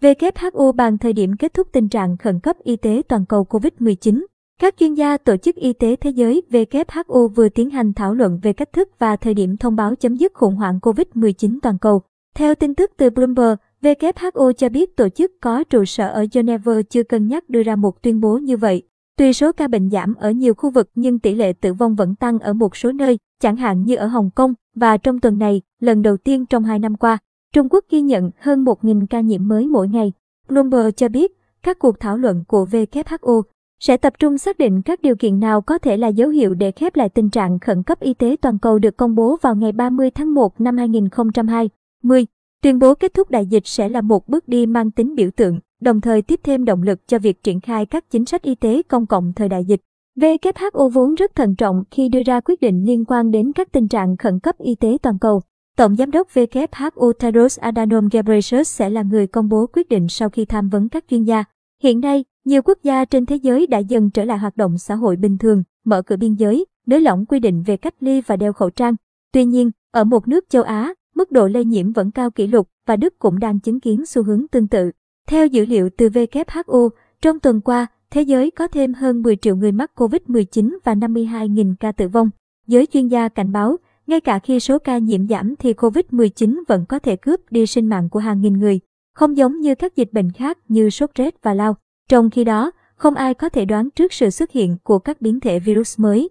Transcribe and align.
WHO 0.00 0.72
bàn 0.72 0.98
thời 0.98 1.12
điểm 1.12 1.36
kết 1.36 1.54
thúc 1.54 1.68
tình 1.72 1.88
trạng 1.88 2.16
khẩn 2.16 2.40
cấp 2.40 2.56
y 2.62 2.76
tế 2.76 3.02
toàn 3.08 3.26
cầu 3.26 3.46
COVID-19. 3.50 4.24
Các 4.60 4.74
chuyên 4.78 4.94
gia 4.94 5.16
Tổ 5.16 5.36
chức 5.36 5.56
Y 5.56 5.72
tế 5.72 5.96
Thế 5.96 6.10
giới 6.10 6.42
WHO 6.50 7.28
vừa 7.28 7.48
tiến 7.48 7.70
hành 7.70 7.92
thảo 7.92 8.14
luận 8.14 8.38
về 8.42 8.52
cách 8.52 8.72
thức 8.72 8.88
và 8.98 9.16
thời 9.16 9.34
điểm 9.34 9.56
thông 9.56 9.76
báo 9.76 9.94
chấm 9.94 10.16
dứt 10.16 10.34
khủng 10.34 10.56
hoảng 10.56 10.78
COVID-19 10.82 11.58
toàn 11.62 11.78
cầu. 11.78 12.02
Theo 12.34 12.54
tin 12.54 12.74
tức 12.74 12.90
từ 12.96 13.10
Bloomberg, 13.10 13.54
WHO 13.82 14.52
cho 14.52 14.68
biết 14.68 14.96
tổ 14.96 15.08
chức 15.08 15.32
có 15.40 15.64
trụ 15.64 15.84
sở 15.84 16.08
ở 16.08 16.26
Geneva 16.32 16.82
chưa 16.90 17.02
cân 17.02 17.28
nhắc 17.28 17.50
đưa 17.50 17.62
ra 17.62 17.76
một 17.76 18.02
tuyên 18.02 18.20
bố 18.20 18.38
như 18.38 18.56
vậy. 18.56 18.82
Tuy 19.16 19.32
số 19.32 19.52
ca 19.52 19.68
bệnh 19.68 19.90
giảm 19.90 20.14
ở 20.14 20.30
nhiều 20.30 20.54
khu 20.54 20.70
vực 20.70 20.90
nhưng 20.94 21.18
tỷ 21.18 21.34
lệ 21.34 21.52
tử 21.52 21.74
vong 21.74 21.94
vẫn 21.94 22.14
tăng 22.14 22.38
ở 22.38 22.52
một 22.52 22.76
số 22.76 22.92
nơi, 22.92 23.18
chẳng 23.40 23.56
hạn 23.56 23.82
như 23.82 23.96
ở 23.96 24.06
Hồng 24.06 24.30
Kông, 24.34 24.54
và 24.76 24.96
trong 24.96 25.20
tuần 25.20 25.38
này, 25.38 25.62
lần 25.80 26.02
đầu 26.02 26.16
tiên 26.16 26.46
trong 26.46 26.64
hai 26.64 26.78
năm 26.78 26.96
qua, 26.96 27.18
Trung 27.54 27.68
Quốc 27.70 27.84
ghi 27.90 28.00
nhận 28.00 28.30
hơn 28.38 28.64
1.000 28.64 29.06
ca 29.10 29.20
nhiễm 29.20 29.48
mới 29.48 29.66
mỗi 29.66 29.88
ngày. 29.88 30.12
Bloomberg 30.48 30.90
cho 30.96 31.08
biết, 31.08 31.32
các 31.62 31.78
cuộc 31.78 32.00
thảo 32.00 32.16
luận 32.16 32.44
của 32.48 32.66
WHO 32.70 33.42
sẽ 33.80 33.96
tập 33.96 34.12
trung 34.18 34.38
xác 34.38 34.58
định 34.58 34.82
các 34.82 35.02
điều 35.02 35.16
kiện 35.16 35.40
nào 35.40 35.60
có 35.60 35.78
thể 35.78 35.96
là 35.96 36.08
dấu 36.08 36.28
hiệu 36.28 36.54
để 36.54 36.70
khép 36.70 36.96
lại 36.96 37.08
tình 37.08 37.30
trạng 37.30 37.58
khẩn 37.58 37.82
cấp 37.82 38.00
y 38.00 38.14
tế 38.14 38.36
toàn 38.42 38.58
cầu 38.58 38.78
được 38.78 38.96
công 38.96 39.14
bố 39.14 39.36
vào 39.42 39.54
ngày 39.54 39.72
30 39.72 40.10
tháng 40.10 40.34
1 40.34 40.60
năm 40.60 40.76
2020. 40.76 42.26
Tuyên 42.62 42.78
bố 42.78 42.94
kết 42.94 43.14
thúc 43.14 43.30
đại 43.30 43.46
dịch 43.46 43.66
sẽ 43.66 43.88
là 43.88 44.00
một 44.00 44.28
bước 44.28 44.48
đi 44.48 44.66
mang 44.66 44.90
tính 44.90 45.14
biểu 45.14 45.30
tượng, 45.36 45.60
đồng 45.80 46.00
thời 46.00 46.22
tiếp 46.22 46.40
thêm 46.42 46.64
động 46.64 46.82
lực 46.82 47.08
cho 47.08 47.18
việc 47.18 47.42
triển 47.42 47.60
khai 47.60 47.86
các 47.86 48.10
chính 48.10 48.24
sách 48.24 48.42
y 48.42 48.54
tế 48.54 48.82
công 48.82 49.06
cộng 49.06 49.32
thời 49.32 49.48
đại 49.48 49.64
dịch. 49.64 49.80
WHO 50.18 50.88
vốn 50.88 51.14
rất 51.14 51.34
thận 51.34 51.54
trọng 51.56 51.84
khi 51.90 52.08
đưa 52.08 52.22
ra 52.26 52.40
quyết 52.40 52.60
định 52.60 52.84
liên 52.86 53.04
quan 53.04 53.30
đến 53.30 53.52
các 53.52 53.72
tình 53.72 53.88
trạng 53.88 54.16
khẩn 54.16 54.40
cấp 54.40 54.58
y 54.58 54.74
tế 54.74 54.96
toàn 55.02 55.18
cầu. 55.18 55.40
Tổng 55.76 55.96
giám 55.96 56.10
đốc 56.10 56.28
WHO 56.34 57.12
Tedros 57.12 57.58
Adhanom 57.58 58.08
Ghebreyesus 58.12 58.68
sẽ 58.68 58.90
là 58.90 59.02
người 59.02 59.26
công 59.26 59.48
bố 59.48 59.66
quyết 59.72 59.88
định 59.88 60.08
sau 60.08 60.30
khi 60.30 60.44
tham 60.44 60.68
vấn 60.68 60.88
các 60.88 61.04
chuyên 61.10 61.24
gia. 61.24 61.44
Hiện 61.82 62.00
nay, 62.00 62.24
nhiều 62.44 62.62
quốc 62.62 62.78
gia 62.82 63.04
trên 63.04 63.26
thế 63.26 63.36
giới 63.36 63.66
đã 63.66 63.78
dần 63.78 64.10
trở 64.10 64.24
lại 64.24 64.38
hoạt 64.38 64.56
động 64.56 64.78
xã 64.78 64.94
hội 64.94 65.16
bình 65.16 65.38
thường, 65.38 65.62
mở 65.84 66.02
cửa 66.02 66.16
biên 66.16 66.34
giới, 66.34 66.66
nới 66.86 67.00
lỏng 67.00 67.26
quy 67.26 67.40
định 67.40 67.62
về 67.66 67.76
cách 67.76 67.94
ly 68.00 68.20
và 68.20 68.36
đeo 68.36 68.52
khẩu 68.52 68.70
trang. 68.70 68.94
Tuy 69.32 69.44
nhiên, 69.44 69.70
ở 69.90 70.04
một 70.04 70.28
nước 70.28 70.44
châu 70.48 70.62
Á, 70.62 70.94
mức 71.14 71.30
độ 71.30 71.48
lây 71.48 71.64
nhiễm 71.64 71.92
vẫn 71.92 72.10
cao 72.10 72.30
kỷ 72.30 72.46
lục 72.46 72.68
và 72.86 72.96
Đức 72.96 73.18
cũng 73.18 73.38
đang 73.38 73.60
chứng 73.60 73.80
kiến 73.80 74.06
xu 74.06 74.22
hướng 74.22 74.48
tương 74.48 74.68
tự. 74.68 74.90
Theo 75.28 75.46
dữ 75.46 75.66
liệu 75.66 75.90
từ 75.98 76.08
WHO, 76.08 76.88
trong 77.22 77.40
tuần 77.40 77.60
qua, 77.60 77.86
thế 78.10 78.22
giới 78.22 78.50
có 78.50 78.68
thêm 78.68 78.94
hơn 78.94 79.22
10 79.22 79.36
triệu 79.36 79.56
người 79.56 79.72
mắc 79.72 79.90
COVID-19 79.96 80.78
và 80.84 80.94
52.000 80.94 81.74
ca 81.80 81.92
tử 81.92 82.08
vong. 82.08 82.30
Giới 82.66 82.86
chuyên 82.86 83.08
gia 83.08 83.28
cảnh 83.28 83.52
báo, 83.52 83.76
ngay 84.10 84.20
cả 84.20 84.38
khi 84.38 84.60
số 84.60 84.78
ca 84.78 84.98
nhiễm 84.98 85.28
giảm 85.28 85.54
thì 85.58 85.72
COVID-19 85.72 86.62
vẫn 86.68 86.84
có 86.88 86.98
thể 86.98 87.16
cướp 87.16 87.40
đi 87.50 87.66
sinh 87.66 87.88
mạng 87.88 88.08
của 88.08 88.18
hàng 88.18 88.40
nghìn 88.40 88.58
người, 88.58 88.80
không 89.14 89.36
giống 89.36 89.60
như 89.60 89.74
các 89.74 89.96
dịch 89.96 90.12
bệnh 90.12 90.32
khác 90.32 90.58
như 90.68 90.90
sốt 90.90 91.10
rét 91.14 91.34
và 91.42 91.54
lao. 91.54 91.76
Trong 92.08 92.30
khi 92.30 92.44
đó, 92.44 92.70
không 92.94 93.14
ai 93.14 93.34
có 93.34 93.48
thể 93.48 93.64
đoán 93.64 93.90
trước 93.90 94.12
sự 94.12 94.30
xuất 94.30 94.50
hiện 94.50 94.76
của 94.82 94.98
các 94.98 95.20
biến 95.20 95.40
thể 95.40 95.58
virus 95.58 95.98
mới. 96.00 96.28